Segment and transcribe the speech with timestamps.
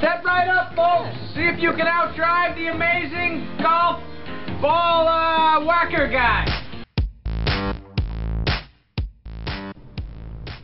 [0.00, 1.14] Step right up, folks.
[1.34, 4.00] See if you can outdrive the amazing golf
[4.62, 6.46] ball uh, whacker guy.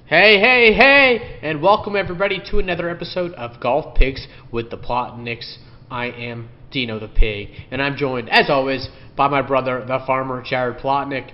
[0.07, 5.59] Hey, hey, hey, and welcome everybody to another episode of Golf Pigs with the Plotniks.
[5.91, 10.43] I am Dino the Pig, and I'm joined, as always, by my brother, the farmer,
[10.43, 11.31] Jared Plotnik.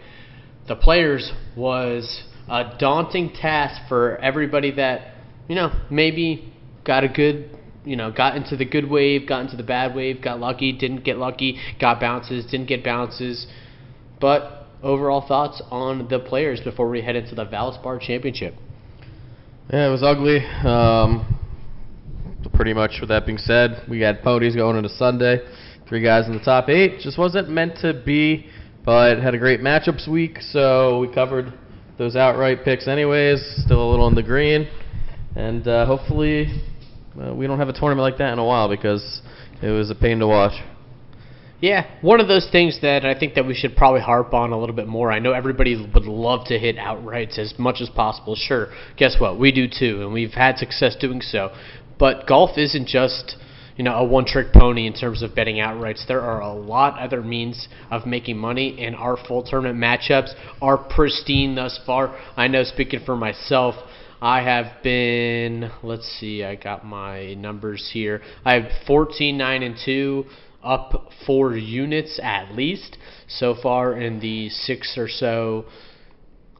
[0.66, 5.14] The players was a daunting task for everybody that,
[5.46, 6.52] you know, maybe
[6.84, 7.51] got a good,
[7.84, 11.04] you know, got into the good wave, got into the bad wave, got lucky, didn't
[11.04, 13.46] get lucky, got bounces, didn't get bounces.
[14.20, 18.54] But overall thoughts on the players before we head into the Valspar Championship.
[19.72, 20.44] Yeah, it was ugly.
[20.64, 21.38] Um,
[22.54, 25.38] pretty much with that being said, we got ponies going into Sunday.
[25.88, 27.00] Three guys in the top eight.
[27.00, 28.46] Just wasn't meant to be,
[28.84, 31.52] but had a great matchups week, so we covered
[31.98, 33.40] those outright picks anyways.
[33.64, 34.68] Still a little in the green,
[35.36, 36.62] and uh, hopefully
[37.20, 39.22] uh, we don't have a tournament like that in a while because
[39.62, 40.52] it was a pain to watch.
[41.62, 44.58] Yeah, one of those things that I think that we should probably harp on a
[44.58, 45.12] little bit more.
[45.12, 48.34] I know everybody would love to hit outrights as much as possible.
[48.34, 49.38] Sure, guess what?
[49.38, 51.52] We do too, and we've had success doing so.
[52.00, 53.36] But golf isn't just
[53.76, 56.04] you know a one-trick pony in terms of betting outrights.
[56.08, 60.76] There are a lot other means of making money, and our full tournament matchups are
[60.76, 62.18] pristine thus far.
[62.36, 63.76] I know, speaking for myself.
[64.22, 68.22] I have been, let's see, I got my numbers here.
[68.44, 70.24] I have 14, 9, and 2,
[70.62, 75.64] up four units at least so far in the six or so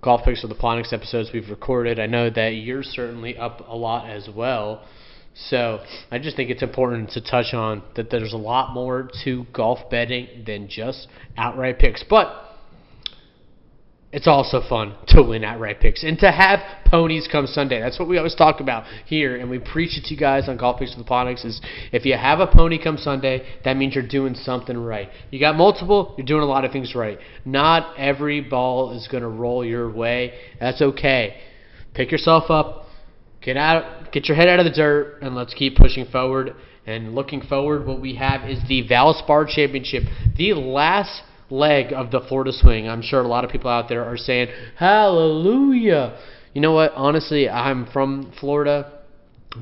[0.02, 2.00] golf picks of the Plotniks episodes we've recorded.
[2.00, 4.84] I know that you're certainly up a lot as well.
[5.32, 9.46] So I just think it's important to touch on that there's a lot more to
[9.52, 12.02] golf betting than just outright picks.
[12.02, 12.51] But
[14.12, 17.80] it's also fun to win at right picks and to have ponies come Sunday.
[17.80, 20.58] That's what we always talk about here, and we preach it to you guys on
[20.58, 23.94] Golf Picks with the Plotniks is if you have a pony come Sunday, that means
[23.94, 25.08] you're doing something right.
[25.30, 27.18] You got multiple, you're doing a lot of things right.
[27.46, 30.34] Not every ball is going to roll your way.
[30.60, 31.40] That's okay.
[31.94, 32.84] Pick yourself up,
[33.40, 36.54] get out, get your head out of the dirt, and let's keep pushing forward.
[36.84, 40.02] And looking forward, what we have is the Valspar Championship,
[40.36, 42.88] the last leg of the Florida swing.
[42.88, 46.18] I'm sure a lot of people out there are saying, Hallelujah.
[46.54, 46.92] You know what?
[46.94, 48.92] Honestly, I'm from Florida,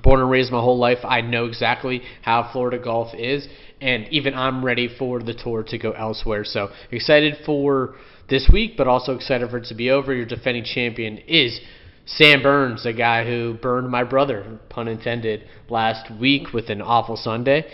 [0.03, 0.99] born and raised my whole life.
[1.05, 3.47] I know exactly how Florida golf is,
[3.81, 6.45] and even I'm ready for the tour to go elsewhere.
[6.45, 7.95] So excited for
[8.29, 10.15] this week, but also excited for it to be over.
[10.15, 11.61] Your defending champion is
[12.07, 17.17] Sam Burns, the guy who burned my brother, pun intended, last week with an awful
[17.17, 17.71] Sunday.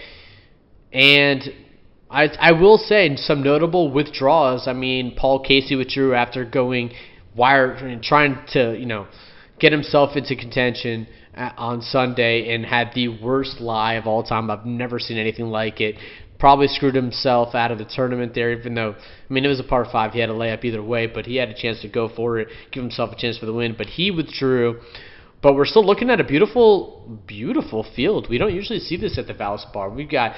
[0.93, 1.43] And
[2.11, 4.69] I I will say some notable withdrawals.
[4.69, 6.93] I mean, Paul Casey withdrew after going
[7.34, 9.06] wire trying to you know
[9.59, 11.06] get himself into contention
[11.37, 14.50] uh, on Sunday and had the worst lie of all time.
[14.50, 15.97] I've never seen anything like it.
[16.39, 19.65] Probably screwed himself out of the tournament there, even though I mean it was a
[19.65, 20.12] par five.
[20.12, 22.49] He had a layup either way, but he had a chance to go for it,
[22.71, 23.75] give himself a chance for the win.
[23.77, 24.81] But he withdrew.
[25.43, 28.28] But we're still looking at a beautiful, beautiful field.
[28.28, 29.95] We don't usually see this at the Valspar.
[29.95, 30.34] We've got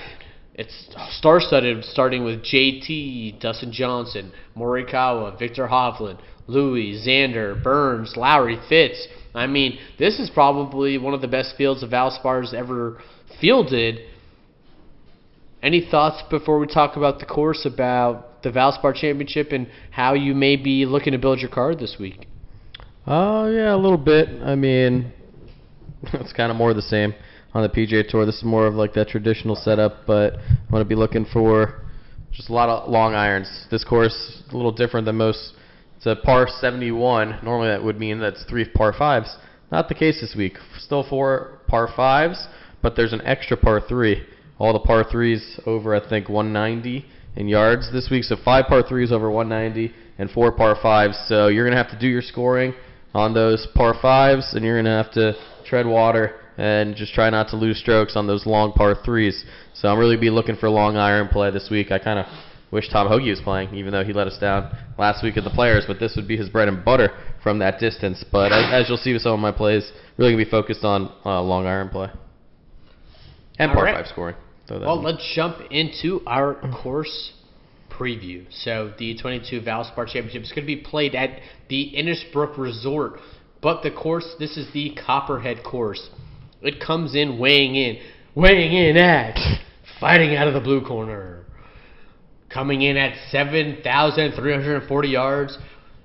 [0.59, 0.89] it's
[1.19, 9.07] star-studded, starting with JT, Dustin Johnson, Morikawa, Viktor Hovland, Louis, Xander, Burns, Lowry, Fitz.
[9.37, 13.01] I mean, this is probably one of the best fields of Valspars ever
[13.41, 14.01] fielded.
[15.63, 20.35] Any thoughts before we talk about the course about the Valspar Championship and how you
[20.35, 22.27] may be looking to build your card this week?
[23.07, 24.29] Oh, uh, yeah, a little bit.
[24.43, 25.13] I mean,
[26.15, 27.15] it's kind of more the same
[27.59, 28.25] on the PGA Tour.
[28.25, 31.83] This is more of like that traditional setup, but I want to be looking for
[32.31, 33.67] just a lot of long irons.
[33.69, 35.55] This course a little different than most.
[35.97, 37.41] It's a par 71.
[37.43, 39.37] Normally that would mean that's three par fives.
[39.73, 40.55] Not the case this week.
[40.79, 42.47] Still four par fives,
[42.81, 44.25] but there's an extra par three.
[44.61, 47.05] All the par threes over I think 190
[47.35, 48.23] in yards this week.
[48.23, 51.21] So five par threes over 190 and four par fives.
[51.27, 52.73] So you're gonna have to do your scoring
[53.15, 55.35] on those par fives, and you're gonna have to
[55.67, 59.45] tread water and just try not to lose strokes on those long par threes.
[59.75, 61.91] So I'm really be looking for long iron play this week.
[61.91, 62.27] I kind of
[62.71, 65.51] wish Tom Hoge was playing, even though he let us down last week at the
[65.51, 65.85] Players.
[65.87, 68.25] But this would be his bread and butter from that distance.
[68.31, 71.13] But as, as you'll see with some of my plays, really gonna be focused on
[71.25, 72.11] uh, long iron play
[73.59, 73.95] and All par right.
[73.97, 74.37] five scoring.
[74.67, 77.33] So Well, let's jump into our course
[77.91, 78.45] preview.
[78.51, 83.21] So the 22 Valspar Championship is going to be played at the Innisbrook Resort,
[83.63, 86.11] but the course this is the Copperhead course.
[86.63, 87.99] It comes in weighing in,
[88.35, 89.39] weighing in at
[90.01, 91.45] fighting out of the blue corner,
[92.49, 95.59] coming in at 7,340 yards.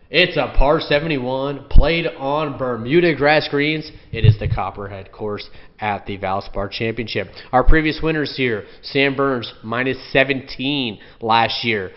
[0.09, 3.91] It's a par 71 played on Bermuda grass greens.
[4.11, 7.29] It is the Copperhead course at the Valspar Championship.
[7.51, 11.91] Our previous winners here Sam Burns, minus 17 last year.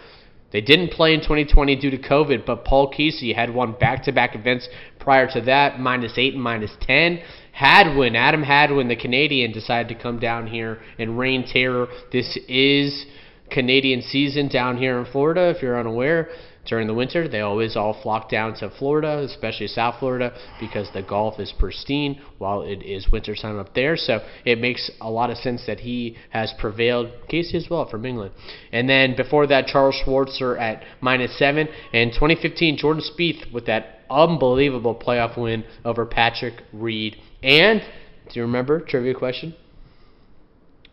[0.52, 4.12] They didn't play in 2020 due to COVID, but Paul Casey had won back to
[4.12, 7.20] back events prior to that, minus 8 and minus 10.
[7.52, 11.88] Hadwin, Adam Hadwin, the Canadian, decided to come down here and reign terror.
[12.12, 13.06] This is
[13.50, 16.28] Canadian season down here in Florida, if you're unaware
[16.66, 17.28] during the winter.
[17.28, 22.20] They always all flock down to Florida, especially South Florida, because the golf is pristine
[22.38, 23.96] while it is wintertime up there.
[23.96, 27.10] So it makes a lot of sense that he has prevailed.
[27.28, 28.32] Casey as well from England.
[28.72, 31.68] And then before that, Charl Schwartzel at minus seven.
[31.92, 37.16] And 2015, Jordan Spieth with that unbelievable playoff win over Patrick Reed.
[37.42, 37.80] And
[38.28, 39.54] do you remember trivia question?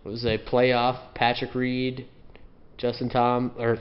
[0.03, 2.07] It was a playoff Patrick Reed,
[2.77, 3.77] Justin Tom or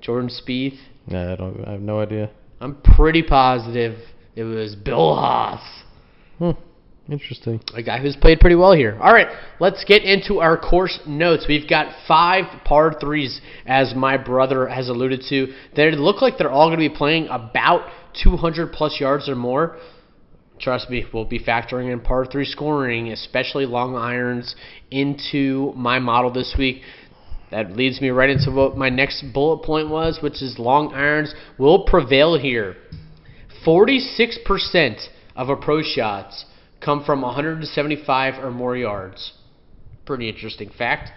[0.00, 0.78] Jordan Spieth
[1.08, 1.64] Yeah, I don't.
[1.66, 2.30] I have no idea.
[2.60, 3.98] I'm pretty positive
[4.38, 5.60] it was Bill Haas,
[6.38, 6.50] Hmm.
[7.10, 7.60] Interesting.
[7.74, 8.96] a guy who's played pretty well here.
[9.00, 9.26] All right,
[9.60, 11.46] let's get into our course notes.
[11.48, 15.52] We've got five par threes, as my brother has alluded to.
[15.74, 17.88] They look like they're all going to be playing about
[18.22, 19.76] 200 plus yards or more.
[20.60, 24.54] Trust me, we'll be factoring in par three scoring, especially long irons,
[24.90, 26.82] into my model this week.
[27.50, 31.34] That leads me right into what my next bullet point was, which is long irons
[31.56, 32.76] will prevail here.
[33.66, 36.44] 46% of approach shots
[36.80, 39.32] come from 175 or more yards.
[40.04, 41.10] Pretty interesting fact.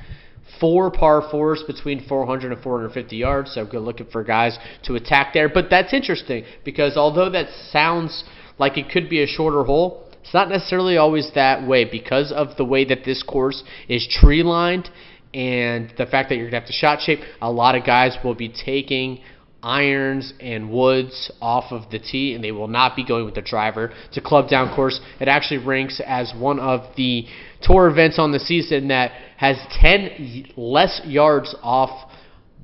[0.59, 5.33] Four par fours between 400 and 450 yards, so good looking for guys to attack
[5.33, 5.49] there.
[5.49, 8.23] But that's interesting because although that sounds
[8.57, 12.55] like it could be a shorter hole, it's not necessarily always that way because of
[12.57, 14.89] the way that this course is tree lined
[15.33, 17.19] and the fact that you're going to have to shot shape.
[17.41, 19.21] A lot of guys will be taking
[19.63, 23.41] irons and woods off of the tee, and they will not be going with the
[23.41, 23.91] driver.
[24.13, 24.99] to club down course.
[25.19, 27.25] It actually ranks as one of the
[27.61, 32.09] tour events on the season that has 10 less yards off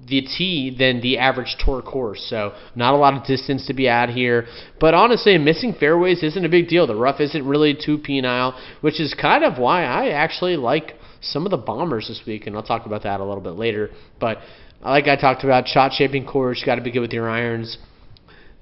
[0.08, 2.26] the tee than the average tour course.
[2.30, 4.48] So not a lot of distance to be at here.
[4.80, 6.88] But honestly, missing fairways isn't a big deal.
[6.88, 11.46] The rough isn't really too penile, which is kind of why I actually like some
[11.46, 13.90] of the bombers this week, and I'll talk about that a little bit later.
[14.20, 14.40] But
[14.82, 17.78] like I talked about, shot shaping course, you got to be good with your irons.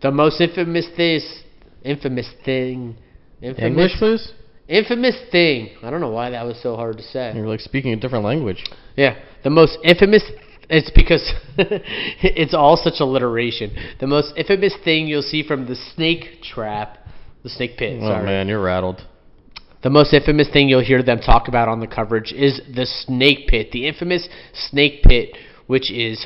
[0.02, 1.44] The most infamous this
[1.84, 2.98] infamous thing,
[3.42, 4.34] infamous English, please.
[4.68, 5.70] infamous thing.
[5.84, 7.34] I don't know why that was so hard to say.
[7.36, 8.64] You're like speaking a different language.
[8.96, 10.24] Yeah, the most infamous.
[10.68, 13.76] It's because it's all such alliteration.
[14.00, 16.98] The most infamous thing you'll see from the snake trap,
[17.44, 18.00] the snake pit.
[18.02, 18.26] Oh Sorry.
[18.26, 19.06] man, you're rattled.
[19.86, 23.48] The most infamous thing you'll hear them talk about on the coverage is the snake
[23.48, 25.38] pit, the infamous snake pit,
[25.68, 26.26] which is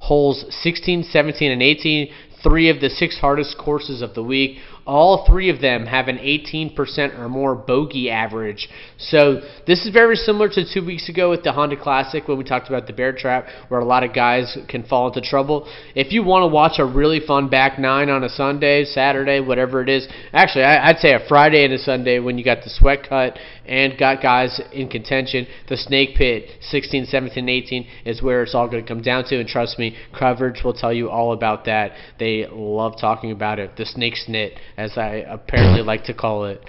[0.00, 2.08] holes 16, 17, and 18,
[2.42, 4.58] three of the six hardest courses of the week.
[4.86, 8.68] All three of them have an 18% or more bogey average.
[8.98, 12.44] So this is very similar to two weeks ago with the Honda Classic when we
[12.44, 15.68] talked about the bear trap, where a lot of guys can fall into trouble.
[15.96, 19.82] If you want to watch a really fun back nine on a Sunday, Saturday, whatever
[19.82, 23.08] it is, actually I'd say a Friday and a Sunday when you got the sweat
[23.08, 23.36] cut
[23.68, 28.68] and got guys in contention, the snake pit 16, 17, 18 is where it's all
[28.68, 29.38] going to come down to.
[29.38, 31.92] And trust me, coverage will tell you all about that.
[32.18, 33.76] They love talking about it.
[33.76, 36.62] The snake snit, as I apparently like to call it.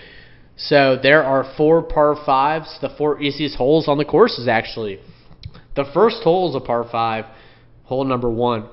[0.57, 4.99] So there are four par fives, the four easiest holes on the courses actually.
[5.75, 7.25] The first hole is a par five,
[7.83, 8.67] hole number one.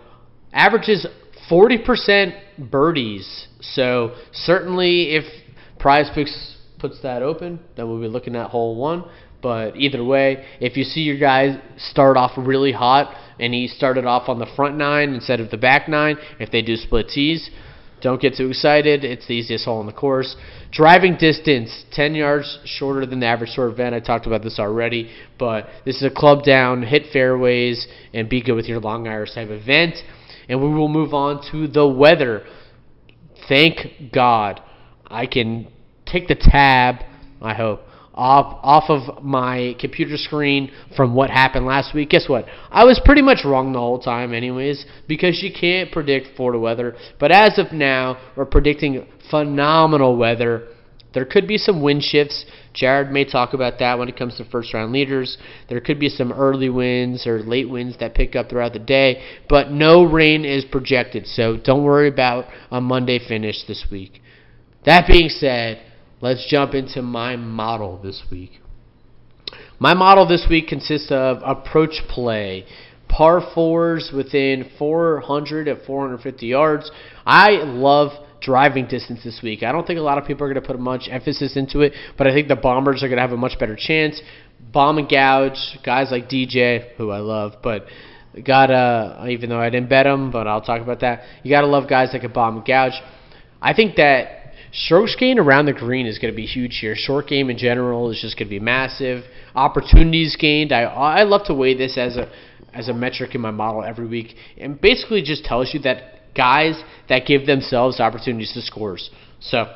[0.52, 1.07] Averages
[1.50, 3.49] 40% birdies.
[3.61, 5.25] So certainly if
[5.78, 6.53] Prize Picks
[6.85, 9.03] puts that open, then we'll be looking at hole one.
[9.41, 14.05] But either way, if you see your guys start off really hot and he started
[14.05, 17.49] off on the front nine instead of the back nine, if they do split tees,
[18.03, 19.03] don't get too excited.
[19.03, 20.37] It's the easiest hole on the course.
[20.73, 23.95] Driving distance, 10 yards shorter than the average tour event.
[23.95, 28.43] I talked about this already, but this is a club down, hit fairways, and be
[28.43, 29.95] good with your long irons type event.
[30.50, 32.45] And we will move on to the weather.
[33.49, 34.61] Thank God
[35.07, 35.69] I can
[36.06, 36.96] take the tab,
[37.40, 37.80] I hope,
[38.14, 42.11] off off of my computer screen from what happened last week.
[42.11, 42.46] Guess what?
[42.70, 46.94] I was pretty much wrong the whole time anyways because you can't predict Florida weather.
[47.18, 50.68] But as of now, we're predicting phenomenal weather.
[51.12, 52.44] There could be some wind shifts.
[52.73, 55.38] Jared may talk about that when it comes to first round leaders.
[55.68, 59.23] There could be some early winds or late winds that pick up throughout the day,
[59.49, 61.26] but no rain is projected.
[61.26, 64.20] So don't worry about a Monday finish this week.
[64.84, 65.80] That being said,
[66.25, 68.52] let's jump into my model this week.
[69.78, 72.64] My model this week consists of approach play,
[73.09, 76.90] par fours within 400 at 450 yards.
[77.26, 79.62] I love driving distance this week.
[79.62, 81.93] I don't think a lot of people are going to put much emphasis into it,
[82.16, 84.21] but I think the Bombers are going to have a much better chance.
[84.73, 87.85] Bomb and gouge, guys like DJ, who I love, but
[88.43, 91.23] gotta, uh, even though I didn't bet him, but I'll talk about that.
[91.43, 92.95] You gotta love guys like a bomb and gouge.
[93.61, 94.43] I think that
[94.75, 96.95] strokes gained around the green is going to be huge here.
[96.97, 99.25] Short game in general is just going to be massive.
[99.54, 100.73] Opportunities gained.
[100.73, 102.31] I I love to weigh this as a
[102.73, 106.83] as a metric in my model every week, and basically just tells you that guys
[107.09, 109.11] that give themselves opportunities to scores.
[109.40, 109.66] So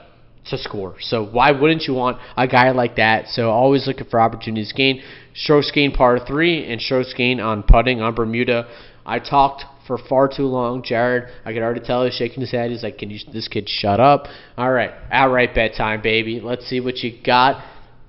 [0.47, 0.97] to score.
[1.01, 3.29] So why wouldn't you want a guy like that?
[3.29, 5.01] So always looking for opportunities gained.
[5.35, 8.67] Strokes gained par three and strokes gained on putting on Bermuda.
[9.05, 10.85] I talked for far too long.
[10.85, 12.71] Jared, I could already tell he's shaking his head.
[12.71, 14.27] He's like, "Can you, this kid shut up?"
[14.57, 16.41] All right, outright bedtime, baby.
[16.41, 17.65] Let's see what you got.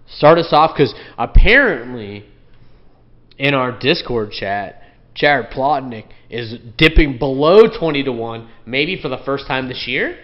[0.07, 2.25] Start us off because apparently
[3.39, 4.83] in our Discord chat,
[5.15, 10.19] Jared Plotnik is dipping below twenty to one, maybe for the first time this year.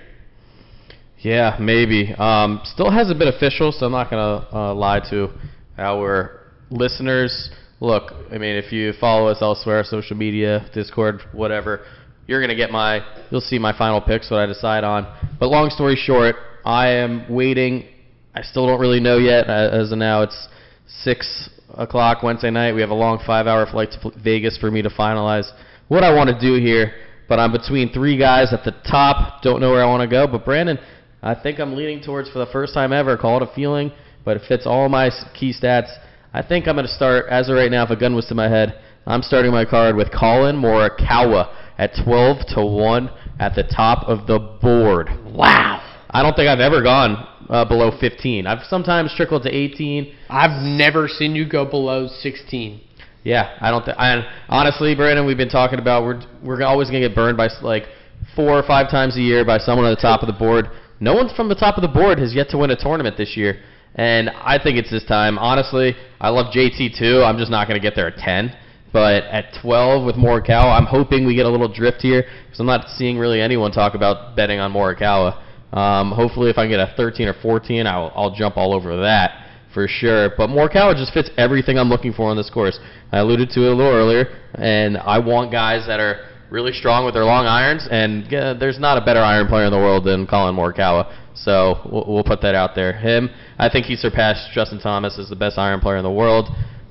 [1.20, 2.14] Yeah, maybe.
[2.14, 5.30] Um, still hasn't been official, so I'm not gonna uh, lie to
[5.78, 7.50] our listeners.
[7.82, 11.82] Look, I mean, if you follow us elsewhere, social media, Discord, whatever,
[12.26, 13.02] you're gonna get my.
[13.30, 15.06] You'll see my final picks, what I decide on.
[15.40, 17.86] But long story short, I am waiting.
[18.34, 19.50] I still don't really know yet.
[19.50, 20.48] As of now, it's
[20.88, 22.74] six o'clock Wednesday night.
[22.74, 25.52] We have a long five-hour flight to Vegas for me to finalize
[25.88, 26.94] what I want to do here.
[27.28, 29.42] But I'm between three guys at the top.
[29.42, 30.28] Don't know where I want to go.
[30.28, 30.80] But Brandon,
[31.22, 33.18] I think I'm leaning towards for the first time ever.
[33.18, 33.92] Call it a feeling,
[34.24, 35.90] but it fits all my key stats.
[36.36, 37.86] I think I'm going to start as of right now.
[37.86, 38.78] If a gun was to my head,
[39.08, 44.28] I'm starting my card with Collin Morikawa at 12 to one at the top of
[44.28, 45.08] the board.
[45.24, 45.82] Wow.
[46.10, 48.48] I don't think I've ever gone uh, below 15.
[48.48, 50.14] I've sometimes trickled to 18.
[50.30, 52.82] I've never seen you go below 16.
[53.24, 53.86] Yeah, I don't.
[53.86, 57.46] Th- I, honestly, Brandon, we've been talking about we're we're always gonna get burned by
[57.46, 57.86] s- like
[58.36, 60.68] four or five times a year by someone at the top of the board.
[61.00, 63.36] No one from the top of the board has yet to win a tournament this
[63.36, 63.64] year,
[63.96, 65.38] and I think it's this time.
[65.38, 67.24] Honestly, I love JT too.
[67.24, 68.56] I'm just not gonna get there at 10.
[68.94, 72.66] But at 12 with Morikawa, I'm hoping we get a little drift here because I'm
[72.66, 75.42] not seeing really anyone talk about betting on Morikawa.
[75.74, 79.46] Um, hopefully, if I get a 13 or 14, I'll, I'll jump all over that
[79.74, 80.30] for sure.
[80.38, 82.80] But Morikawa just fits everything I'm looking for on this course.
[83.12, 87.04] I alluded to it a little earlier, and I want guys that are really strong
[87.04, 90.26] with their long irons, and there's not a better iron player in the world than
[90.26, 91.14] Collin Morikawa.
[91.36, 92.94] So we'll, we'll put that out there.
[92.94, 96.50] Him, I think he surpassed Justin Thomas as the best iron player in the world.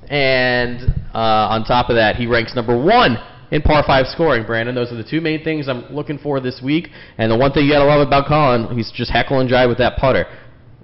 [0.09, 0.81] And
[1.13, 3.17] uh, on top of that, he ranks number one
[3.51, 4.45] in par five scoring.
[4.45, 6.89] Brandon, those are the two main things I'm looking for this week.
[7.17, 9.97] And the one thing you gotta love about Collin, he's just heckle and with that
[9.97, 10.25] putter.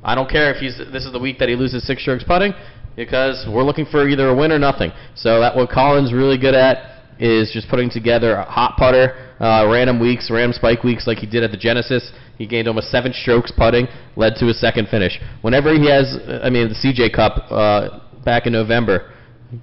[0.04, 2.54] I don't care if he's this is the week that he loses six strokes putting
[2.96, 4.92] because we're looking for either a win or nothing.
[5.16, 9.70] So that what Collin's really good at is just putting together a hot putter, uh,
[9.72, 12.12] random weeks, random spike weeks like he did at the Genesis.
[12.38, 15.20] He gained almost seven strokes putting, led to his second finish.
[15.42, 19.12] Whenever he has, I mean, the CJ Cup uh, back in November,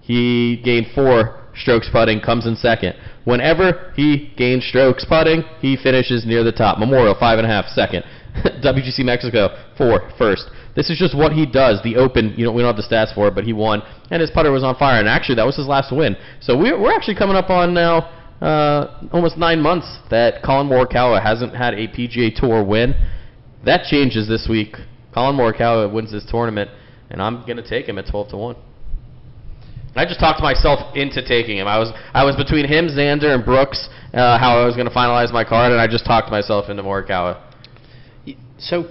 [0.02, 2.94] he gained four strokes putting, comes in second.
[3.24, 6.78] Whenever he gains strokes putting, he finishes near the top.
[6.78, 8.04] Memorial, five and a half, second.
[8.64, 10.50] WGC Mexico, for first.
[10.76, 11.82] This is just what he does.
[11.82, 14.20] The Open, you know, we don't have the stats for it, but he won, and
[14.20, 15.00] his putter was on fire.
[15.00, 16.16] And actually, that was his last win.
[16.40, 18.08] So we're, we're actually coming up on now
[18.40, 22.94] uh, almost nine months that Collin Morikawa hasn't had a PGA Tour win.
[23.64, 24.76] That changes this week.
[25.12, 26.70] Collin Morikawa wins this tournament,
[27.10, 28.56] and I'm going to take him at 12 to one.
[29.96, 31.66] I just talked myself into taking him.
[31.66, 33.88] I was I was between him, Xander, and Brooks.
[34.14, 36.84] Uh, how I was going to finalize my card, and I just talked myself into
[36.84, 37.47] Morikawa.
[38.58, 38.84] So,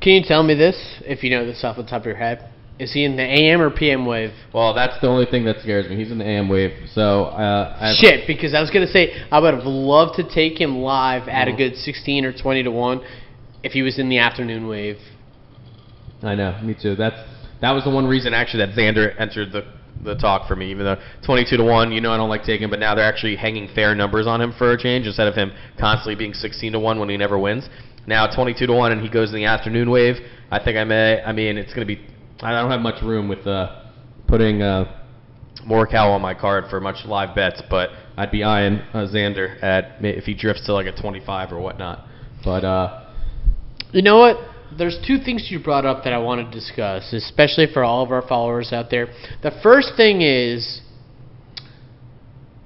[0.00, 2.50] can you tell me this, if you know this off the top of your head?
[2.78, 4.30] Is he in the AM or PM wave?
[4.54, 5.96] Well, that's the only thing that scares me.
[5.96, 9.52] He's in the AM wave, so uh, Shit, because I was gonna say I would
[9.52, 11.56] have loved to take him live at a Mhm.
[11.56, 13.00] good sixteen or twenty to one,
[13.64, 14.98] if he was in the afternoon wave.
[16.22, 16.94] I know, me too.
[16.94, 17.18] That's
[17.60, 19.64] that was the one reason actually that Xander entered the
[20.04, 20.70] the talk for me.
[20.70, 23.04] Even though 22 to one, you know I don't like taking, him, but now they're
[23.04, 26.72] actually hanging fair numbers on him for a change instead of him constantly being 16
[26.74, 27.68] to one when he never wins.
[28.08, 30.16] Now 22 to one, and he goes in the afternoon wave.
[30.50, 31.20] I think I may.
[31.20, 32.00] I mean, it's going to be.
[32.40, 33.82] I don't have much room with uh,
[34.26, 34.96] putting uh,
[35.68, 40.02] Morikawa on my card for much live bets, but I'd be eyeing uh, Xander at
[40.02, 42.06] if he drifts to like a 25 or whatnot.
[42.42, 43.04] But uh,
[43.92, 44.38] You know what?
[44.78, 48.10] There's two things you brought up that I want to discuss, especially for all of
[48.10, 49.08] our followers out there.
[49.42, 50.80] The first thing is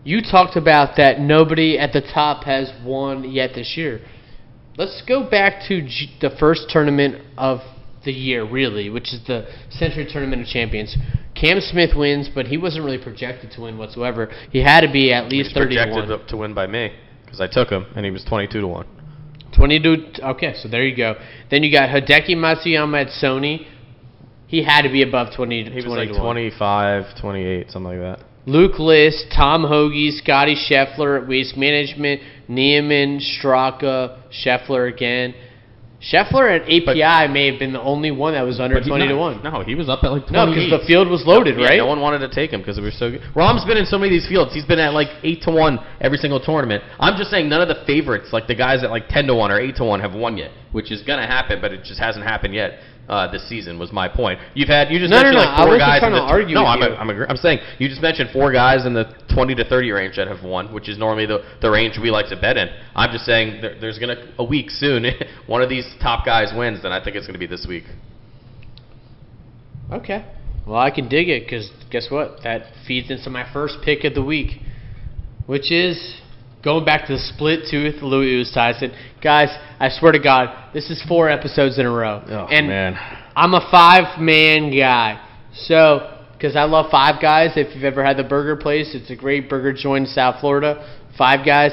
[0.05, 4.03] you talked about that nobody at the top has won yet this year.
[4.77, 7.61] Let's go back to G- the first tournament of
[8.05, 10.97] the year, really, which is the Sentry Tournament of Champions.
[11.35, 14.31] Cam Smith wins, but he wasn't really projected to win whatsoever.
[14.51, 16.27] He had to be at least 30 to projected 1.
[16.29, 16.93] to, win by me
[17.25, 18.87] because I took him, and he was 22 to one.
[19.55, 20.13] Twenty-two.
[20.15, 21.15] to okay, so there you go.
[21.51, 23.67] Then you got Hideki Matsuyama at Sony.
[24.47, 26.23] He had to be above 20 to He was 20 like to 1.
[26.23, 28.27] 25, 28, something like that.
[28.47, 35.35] Luke List, Tom Hoge, Scotty Scheffler at Waste Management, Niemann, Straka, Scheffler again.
[36.03, 39.07] Scheffler at API may have been the only one that was under But he's 20
[39.07, 39.43] to 1.
[39.45, 40.33] No, he was up at like 28.
[40.33, 41.79] No, because the field was loaded, Yeah, right?
[41.79, 43.23] No one wanted to take him because it was so good.
[43.37, 44.53] Rahm's been in so many of these fields.
[44.53, 46.83] He's been at like eight to one every single tournament.
[46.99, 49.53] I'm just saying none of the favorites, like the guys at like ten to one
[49.53, 52.27] or eight to one, have won yet, which is gonna happen, but it just hasn't
[52.27, 52.81] happened yet.
[53.09, 54.39] Uh, this season was my point.
[54.55, 56.03] You've had you just No, no, mentioned no, like I four guys.
[56.03, 56.95] in to the, argue no, I'm, you.
[56.95, 60.17] I'm, agree- I'm saying you just mentioned four guys in the 20 to 30 range
[60.17, 62.69] that have won, which is normally the, the range we like to bet in.
[62.95, 65.05] I'm just saying there, there's gonna a week soon.
[65.47, 67.85] one of these top guys wins, then I think it's gonna be this week.
[69.91, 70.25] Okay.
[70.67, 72.39] Well, I can dig it because guess what?
[72.45, 74.61] That feeds into my first pick of the week,
[75.47, 76.21] which is
[76.65, 78.95] going back to the split tooth Louis Oosthuizen.
[79.23, 79.49] Guys,
[79.81, 82.23] I swear to God, this is four episodes in a row.
[82.27, 82.95] Oh and man.
[83.35, 85.29] I'm a five man guy.
[85.55, 87.53] So, because I love Five Guys.
[87.57, 90.99] If you've ever had the burger place, it's a great burger joint in South Florida.
[91.17, 91.73] Five Guys.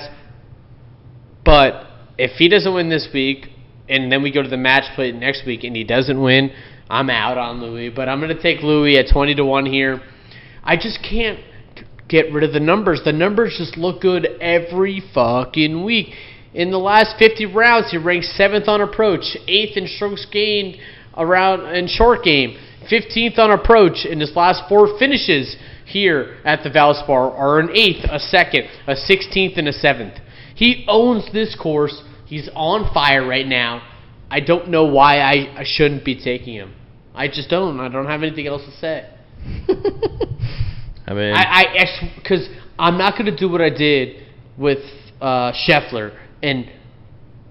[1.44, 3.48] But if he doesn't win this week,
[3.88, 6.52] and then we go to the match play next week, and he doesn't win,
[6.90, 7.90] I'm out on Louis.
[7.90, 10.02] But I'm going to take Louis at 20 to 1 here.
[10.64, 11.40] I just can't
[12.10, 13.02] get rid of the numbers.
[13.06, 16.14] The numbers just look good every fucking week.
[16.54, 20.78] In the last 50 rounds, he ranks seventh on approach, eighth in strokes gained
[21.16, 22.58] around in short game,
[22.92, 28.06] 15th on approach in his last four finishes here at the Valspar are an eighth,
[28.10, 30.16] a second, a 16th, and a seventh.
[30.56, 32.04] He owns this course.
[32.26, 33.82] He's on fire right now.
[34.32, 36.74] I don't know why I, I shouldn't be taking him.
[37.14, 37.80] I just don't.
[37.80, 39.10] I don't have anything else to say.
[41.10, 42.48] I mean, I, I, because
[42.78, 44.24] I'm not going to do what I did
[44.58, 44.78] with
[45.20, 46.70] uh, Scheffler, and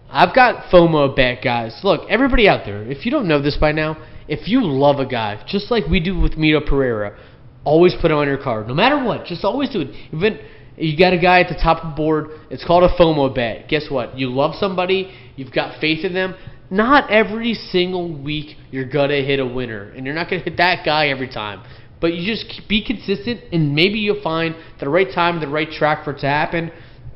[0.09, 1.81] I've got FOMO bet, guys.
[1.83, 3.97] Look, everybody out there, if you don't know this by now,
[4.29, 7.19] if you love a guy, just like we do with Mito Pereira,
[7.65, 9.25] always put him on your card, no matter what.
[9.27, 9.89] Just always do it.
[10.13, 10.39] Even
[10.77, 13.69] you got a guy at the top of the board, it's called a FOMO bet.
[13.69, 14.17] Guess what?
[14.17, 16.37] You love somebody, you've got faith in them.
[16.71, 20.85] Not every single week you're gonna hit a winner, and you're not gonna hit that
[20.85, 21.65] guy every time.
[22.01, 26.05] But you just be consistent, and maybe you'll find the right time, the right track
[26.05, 26.71] for it to happen.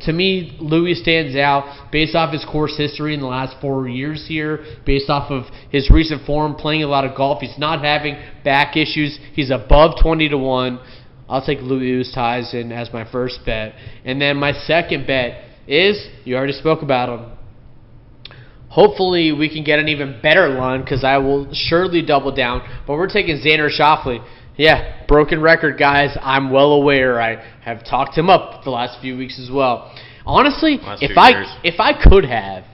[0.07, 4.27] To me, Louis stands out based off his course history in the last four years
[4.27, 7.41] here, based off of his recent form, playing a lot of golf.
[7.41, 9.19] He's not having back issues.
[9.35, 10.81] He's above 20 to 1.
[11.29, 13.75] I'll take Louis Oosthuizen as my first bet.
[14.05, 17.33] And then my second bet is, you already spoke about him,
[18.73, 22.63] Hopefully, we can get an even better one because I will surely double down.
[22.87, 24.25] But we're taking Xander Schauffele.
[24.57, 26.17] Yeah, broken record, guys.
[26.21, 27.21] I'm well aware.
[27.21, 29.95] I have talked him up the last few weeks as well.
[30.27, 31.49] Honestly, if I years.
[31.65, 32.65] if I could have,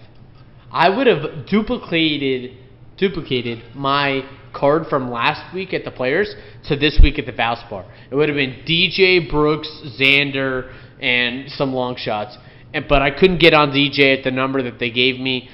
[0.73, 2.57] I would have duplicated
[2.97, 7.87] duplicated my card from last week at the Players to this week at the Valspar.
[8.11, 9.69] It would have been DJ Brooks,
[10.01, 12.37] Xander, and some long shots.
[12.75, 15.49] And but I couldn't get on DJ at the number that they gave me.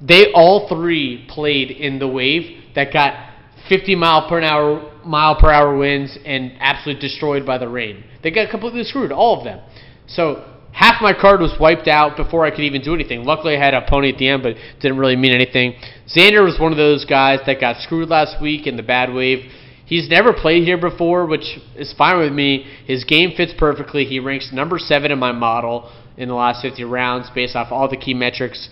[0.00, 3.31] They all three played in the wave that got
[3.72, 8.04] 50 mile per hour mile per hour winds and absolutely destroyed by the rain.
[8.22, 9.60] They got completely screwed, all of them.
[10.06, 13.24] So half my card was wiped out before I could even do anything.
[13.24, 15.76] Luckily, I had a pony at the end, but didn't really mean anything.
[16.06, 19.50] Xander was one of those guys that got screwed last week in the bad wave.
[19.86, 22.66] He's never played here before, which is fine with me.
[22.86, 24.04] His game fits perfectly.
[24.04, 27.88] He ranks number seven in my model in the last 50 rounds based off all
[27.88, 28.68] the key metrics.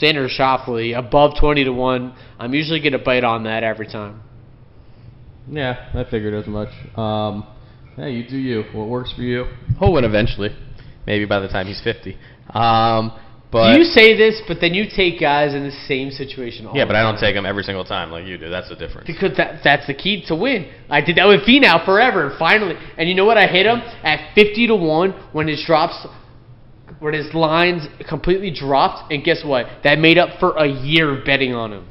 [0.00, 2.14] Xander Schauffele above 20 to 1.
[2.40, 4.22] I'm usually going to bite on that every time.
[5.48, 6.68] Yeah, I figured as much.
[6.96, 7.46] Um,
[7.98, 8.64] yeah, you do you.
[8.72, 9.46] What works for you?
[9.78, 10.50] he'll win eventually.
[11.06, 12.16] Maybe by the time he's 50.
[12.50, 13.12] Um,
[13.52, 16.84] but you say this, but then you take guys in the same situation all yeah,
[16.84, 18.48] the but I don't take them every single time like you do.
[18.48, 19.06] That's the difference.
[19.06, 20.72] Because that, that's the key to win.
[20.88, 22.76] I did that with Finau forever, and finally.
[22.96, 23.36] And you know what?
[23.36, 26.06] I hit him at 50 to 1 when his drops,
[26.98, 29.12] when his lines completely dropped.
[29.12, 29.66] And guess what?
[29.84, 31.88] That made up for a year of betting on him.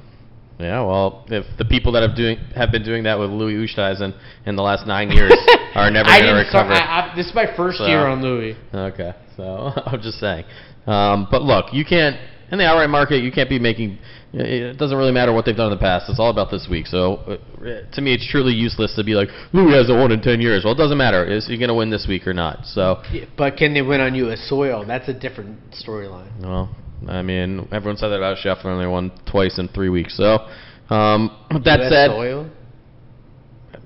[0.61, 4.13] Yeah, well, if the people that have doing have been doing that with Louis Oosthuizen
[4.45, 5.33] in the last nine years
[5.75, 6.71] are never going to recover.
[6.73, 8.55] I, I, this is my first So- year on Louis.
[8.73, 10.45] Okay, so I'm just saying.
[10.87, 12.15] Um, but look, you can't
[12.51, 13.23] in the outright market.
[13.23, 13.97] You can't be making.
[14.33, 16.09] It doesn't really matter what they've done in the past.
[16.09, 16.87] It's all about this week.
[16.87, 20.39] So uh, to me, it's truly useless to be like Louis hasn't won in ten
[20.39, 20.63] years.
[20.63, 21.25] Well, it doesn't matter.
[21.25, 22.65] Is he going to win this week or not?
[22.65, 24.47] So, Yeah, but can they win on U.S.
[24.47, 24.85] soil?
[24.87, 26.31] That's a different storyline.
[26.41, 26.73] well,
[27.07, 30.15] I mean, everyone said that about Scheffler, and they won twice in three weeks.
[30.17, 30.47] So,
[30.93, 32.49] um, with that US said, soil?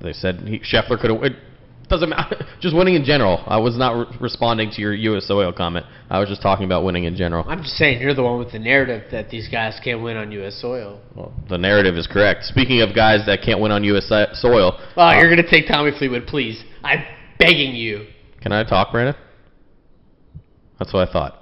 [0.01, 1.23] they said he, Scheffler could have.
[1.23, 1.34] It
[1.88, 2.45] doesn't matter.
[2.60, 3.43] Just winning in general.
[3.45, 5.28] I was not re- responding to your U.S.
[5.30, 5.86] Oil comment.
[6.10, 7.45] I was just talking about winning in general.
[7.47, 10.32] I'm just saying you're the one with the narrative that these guys can't win on
[10.32, 10.60] U.S.
[10.60, 10.99] soil.
[11.15, 12.43] Well, the narrative is correct.
[12.45, 14.04] Speaking of guys that can't win on U.S.
[14.06, 16.63] si- soil, Well, uh, you're gonna take Tommy Fleetwood, please.
[16.84, 17.04] I'm
[17.38, 18.08] begging you.
[18.41, 19.15] Can I talk, Brandon?
[20.80, 21.41] That's what I thought.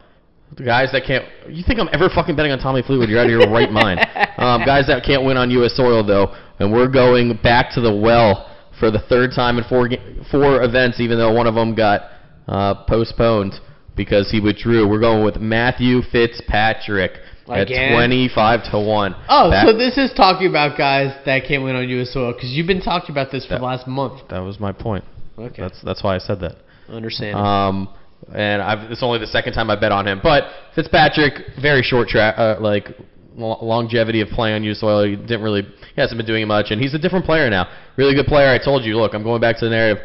[0.56, 1.26] The guys that can't.
[1.50, 3.10] You think I'm ever fucking betting on Tommy Fleetwood?
[3.10, 4.00] You're out of your right mind.
[4.38, 5.76] Um, guys that can't win on U.S.
[5.76, 9.89] soil, though, and we're going back to the well for the third time in four
[10.32, 12.02] four events, even though one of them got
[12.48, 13.54] uh, postponed
[13.96, 14.88] because he withdrew.
[14.88, 17.12] We're going with Matthew Fitzpatrick
[17.48, 17.92] Again?
[17.94, 19.16] at 25 to one.
[19.30, 22.13] Oh, Back- so this is talking about guys that can't win on U.S.
[22.13, 24.22] soil because you've been talking about this for That- the last month.
[24.30, 25.04] that was my point.
[25.38, 26.58] Okay, That's that's why I said that.
[26.89, 27.36] understand.
[27.38, 27.89] Um,
[28.34, 30.19] and I've, it's only the second time I bet on him.
[30.22, 30.43] But
[30.76, 32.89] Fitzpatrick, very short track, uh, like
[33.36, 34.80] lo- longevity of playing on U.S.
[34.80, 35.06] soil.
[35.06, 37.67] He didn't really, he hasn't been doing much, and he's a different player now.
[37.96, 38.50] Really good player.
[38.50, 38.98] I told you.
[38.98, 40.04] Look, I'm going back to the narrative.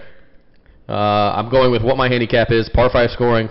[0.88, 3.48] Uh, I'm going with what my handicap is, par five scoring,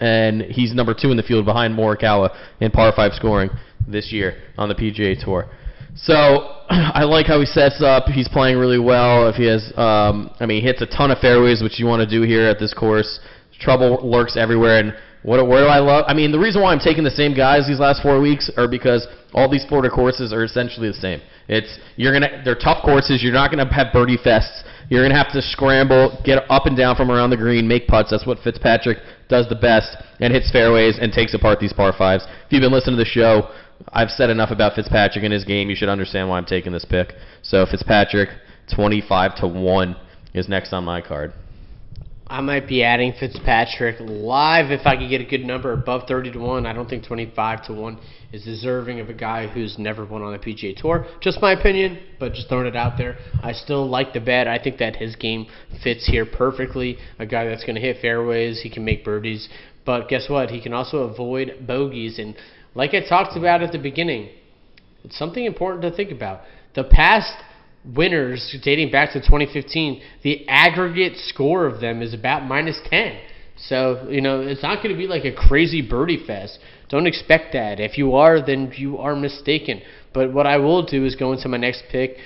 [0.00, 3.50] and he's number two in the field behind Morikawa in par five scoring
[3.88, 5.50] this year on the PGA Tour.
[5.96, 6.14] So
[6.68, 8.06] I like how he sets up.
[8.06, 9.28] He's playing really well.
[9.28, 12.08] If he has, um, I mean, he hits a ton of fairways, which you want
[12.08, 13.20] to do here at this course.
[13.64, 16.04] Trouble lurks everywhere, and what where do I love?
[16.06, 18.68] I mean, the reason why I'm taking the same guys these last four weeks are
[18.68, 21.22] because all these Florida courses are essentially the same.
[21.48, 23.22] It's you're gonna they're tough courses.
[23.22, 24.62] You're not gonna have birdie fests.
[24.90, 28.10] You're gonna have to scramble, get up and down from around the green, make putts.
[28.10, 28.98] That's what Fitzpatrick
[29.28, 32.24] does the best, and hits fairways and takes apart these par fives.
[32.46, 33.48] If you've been listening to the show,
[33.92, 35.70] I've said enough about Fitzpatrick and his game.
[35.70, 37.14] You should understand why I'm taking this pick.
[37.42, 38.28] So Fitzpatrick,
[38.74, 39.96] 25 to one,
[40.34, 41.32] is next on my card.
[42.26, 46.32] I might be adding Fitzpatrick live if I could get a good number above 30
[46.32, 46.64] to 1.
[46.64, 47.98] I don't think 25 to 1
[48.32, 51.06] is deserving of a guy who's never won on the PGA Tour.
[51.20, 53.18] Just my opinion, but just throwing it out there.
[53.42, 54.48] I still like the bet.
[54.48, 55.46] I think that his game
[55.82, 56.96] fits here perfectly.
[57.18, 59.50] A guy that's going to hit fairways, he can make birdies,
[59.84, 60.50] but guess what?
[60.50, 62.18] He can also avoid bogeys.
[62.18, 62.34] And
[62.74, 64.30] like I talked about at the beginning,
[65.04, 66.40] it's something important to think about.
[66.74, 67.34] The past
[67.84, 73.18] winners dating back to 2015, the aggregate score of them is about minus 10.
[73.56, 76.58] So, you know, it's not going to be like a crazy birdie fest.
[76.88, 77.80] Don't expect that.
[77.80, 79.80] If you are, then you are mistaken.
[80.12, 82.16] But what I will do is go into my next pick.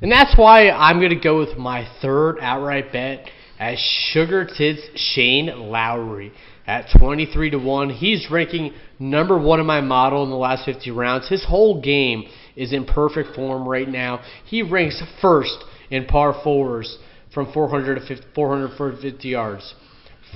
[0.00, 4.82] And that's why I'm going to go with my third outright bet as Sugar Tits
[4.94, 6.32] Shane Lowry
[6.66, 7.90] at 23 to 1.
[7.90, 11.28] He's ranking number 1 in my model in the last 50 rounds.
[11.28, 12.28] His whole game
[12.58, 14.20] is in perfect form right now.
[14.44, 16.98] He ranks first in par fours
[17.32, 19.74] from 400 to 50, 450 yards.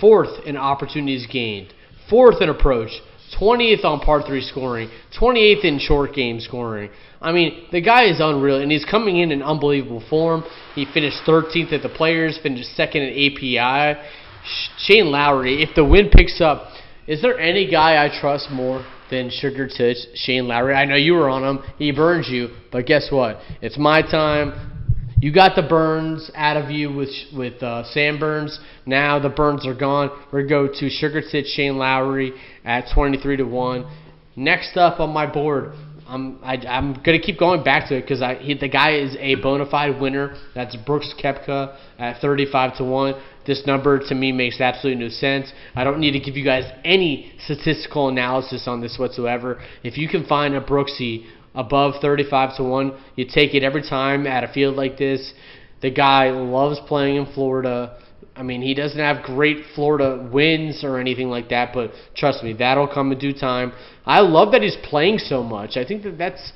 [0.00, 1.74] Fourth in opportunities gained.
[2.08, 2.90] Fourth in approach.
[3.38, 4.90] 20th on par 3 scoring.
[5.18, 6.90] 28th in short game scoring.
[7.20, 10.44] I mean, the guy is unreal, and he's coming in in unbelievable form.
[10.74, 14.00] He finished 13th at the Players, finished second at API.
[14.78, 16.68] Shane Lowry, if the wind picks up,
[17.06, 20.74] is there any guy I trust more than Sugar Tits Shane Lowry?
[20.74, 21.62] I know you were on him.
[21.76, 23.38] He burns you, but guess what?
[23.60, 24.70] It's my time.
[25.20, 28.58] You got the burns out of you with with uh, Sam Burns.
[28.86, 30.10] Now the burns are gone.
[30.32, 32.32] We're going to go to Sugar Tits Shane Lowry
[32.64, 33.86] at 23 to one.
[34.34, 35.74] Next up on my board,
[36.08, 39.16] I'm I, I'm gonna keep going back to it because I he, the guy is
[39.20, 40.36] a bona fide winner.
[40.54, 43.14] That's Brooks Koepka at 35 to one.
[43.46, 45.52] This number to me makes absolutely no sense.
[45.74, 49.60] I don't need to give you guys any statistical analysis on this whatsoever.
[49.82, 52.98] If you can find a Brooksy above 35 to 1.
[53.16, 55.32] You take it every time at a field like this.
[55.80, 57.98] The guy loves playing in Florida.
[58.34, 62.54] I mean, he doesn't have great Florida wins or anything like that, but trust me,
[62.54, 63.72] that'll come in due time.
[64.06, 65.76] I love that he's playing so much.
[65.76, 66.52] I think that that's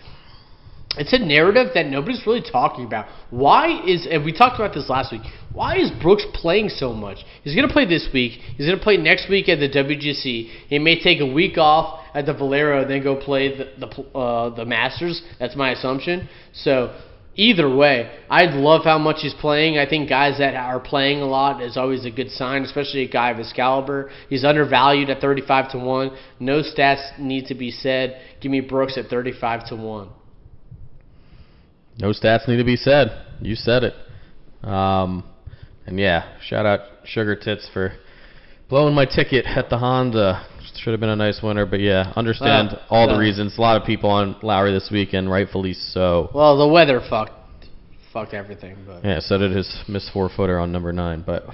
[0.98, 3.06] it's a narrative that nobody's really talking about.
[3.30, 5.22] Why is and we talked about this last week.
[5.52, 7.18] Why is Brooks playing so much?
[7.42, 8.32] He's going to play this week.
[8.56, 10.50] He's going to play next week at the WGC.
[10.68, 14.18] He may take a week off at the Valero and then go play the the,
[14.18, 15.22] uh, the Masters.
[15.38, 16.28] That's my assumption.
[16.52, 16.94] So
[17.36, 19.78] either way, I love how much he's playing.
[19.78, 23.10] I think guys that are playing a lot is always a good sign, especially a
[23.10, 24.10] guy of his caliber.
[24.28, 26.16] He's undervalued at 35 to 1.
[26.40, 28.20] No stats need to be said.
[28.40, 30.08] Give me Brooks at 35 to 1.
[31.98, 33.10] No stats need to be said.
[33.40, 33.94] You said it.
[34.66, 35.24] Um,
[35.86, 37.92] and yeah, shout out Sugar Tits for
[38.68, 40.46] blowing my ticket at the Honda.
[40.76, 43.56] Should have been a nice winner, but yeah, understand Well, all the uh, reasons.
[43.56, 46.30] A lot of people on Lowry this weekend, rightfully so.
[46.34, 47.32] Well, the weather fucked
[48.12, 51.22] fucked everything, but Yeah, so did his miss four footer on number nine.
[51.24, 51.44] But